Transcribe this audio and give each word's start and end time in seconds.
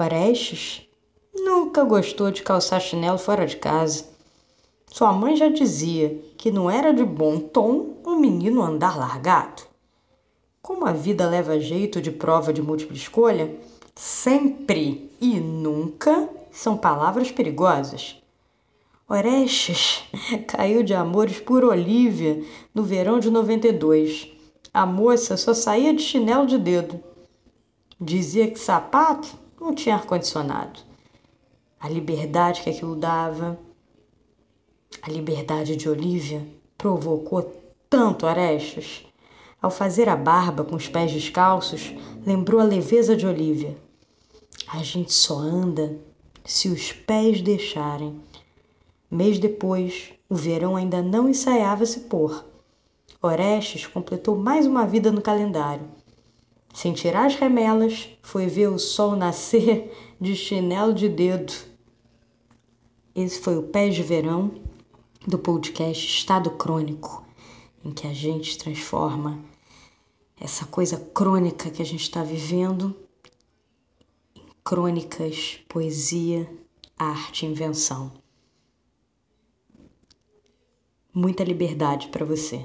Orestes 0.00 0.88
nunca 1.34 1.82
gostou 1.82 2.30
de 2.30 2.44
calçar 2.44 2.80
chinelo 2.80 3.18
fora 3.18 3.44
de 3.44 3.56
casa. 3.56 4.04
Sua 4.86 5.12
mãe 5.12 5.34
já 5.34 5.48
dizia 5.48 6.22
que 6.36 6.52
não 6.52 6.70
era 6.70 6.94
de 6.94 7.04
bom 7.04 7.40
tom 7.40 7.96
um 8.06 8.14
menino 8.14 8.62
andar 8.62 8.96
largado. 8.96 9.64
Como 10.62 10.86
a 10.86 10.92
vida 10.92 11.28
leva 11.28 11.58
jeito 11.58 12.00
de 12.00 12.12
prova 12.12 12.52
de 12.52 12.62
múltipla 12.62 12.96
escolha, 12.96 13.52
sempre 13.96 15.10
e 15.20 15.40
nunca 15.40 16.28
são 16.52 16.76
palavras 16.76 17.32
perigosas. 17.32 18.22
Orestes 19.08 20.04
caiu 20.46 20.84
de 20.84 20.94
amores 20.94 21.40
por 21.40 21.64
Olívia 21.64 22.40
no 22.72 22.84
verão 22.84 23.18
de 23.18 23.30
92. 23.30 24.30
A 24.72 24.86
moça 24.86 25.36
só 25.36 25.52
saía 25.52 25.92
de 25.92 26.02
chinelo 26.02 26.46
de 26.46 26.56
dedo. 26.56 27.02
Dizia 28.00 28.48
que 28.48 28.60
sapato 28.60 29.47
não 29.68 29.74
tinha 29.74 29.96
ar-condicionado. 29.96 30.80
A 31.78 31.90
liberdade 31.90 32.62
que 32.62 32.70
aquilo 32.70 32.96
dava, 32.96 33.58
a 35.02 35.10
liberdade 35.10 35.76
de 35.76 35.90
Olívia, 35.90 36.42
provocou 36.78 37.54
tanto 37.90 38.24
Orestes. 38.24 39.04
Ao 39.60 39.70
fazer 39.70 40.08
a 40.08 40.16
barba 40.16 40.64
com 40.64 40.74
os 40.74 40.88
pés 40.88 41.12
descalços, 41.12 41.94
lembrou 42.24 42.62
a 42.62 42.64
leveza 42.64 43.14
de 43.14 43.26
Olívia. 43.26 43.76
A 44.68 44.82
gente 44.82 45.12
só 45.12 45.36
anda 45.36 45.98
se 46.46 46.68
os 46.68 46.90
pés 46.92 47.42
deixarem. 47.42 48.18
Mês 49.10 49.38
depois, 49.38 50.14
o 50.30 50.34
verão 50.34 50.76
ainda 50.76 51.02
não 51.02 51.28
ensaiava 51.28 51.84
se 51.84 52.00
pôr. 52.00 52.42
Orestes 53.20 53.86
completou 53.86 54.34
mais 54.34 54.64
uma 54.64 54.86
vida 54.86 55.12
no 55.12 55.20
calendário. 55.20 55.86
Sem 56.78 56.92
tirar 56.92 57.26
as 57.26 57.34
remelas, 57.34 58.08
foi 58.22 58.46
ver 58.46 58.68
o 58.68 58.78
sol 58.78 59.16
nascer 59.16 59.92
de 60.20 60.36
chinelo 60.36 60.94
de 60.94 61.08
dedo. 61.08 61.52
Esse 63.16 63.40
foi 63.40 63.58
o 63.58 63.64
Pés 63.64 63.96
de 63.96 64.02
Verão 64.04 64.62
do 65.26 65.36
podcast 65.40 66.06
Estado 66.06 66.52
Crônico, 66.52 67.26
em 67.84 67.90
que 67.90 68.06
a 68.06 68.14
gente 68.14 68.56
transforma 68.56 69.44
essa 70.40 70.66
coisa 70.66 70.96
crônica 71.12 71.68
que 71.68 71.82
a 71.82 71.84
gente 71.84 72.02
está 72.02 72.22
vivendo 72.22 72.94
em 74.36 74.44
crônicas, 74.62 75.58
poesia, 75.68 76.48
arte, 76.96 77.44
invenção 77.44 78.12
muita 81.12 81.42
liberdade 81.42 82.06
para 82.06 82.24
você. 82.24 82.64